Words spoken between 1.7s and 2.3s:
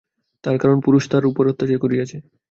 করছে।